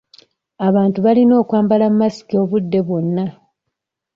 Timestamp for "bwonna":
2.87-3.25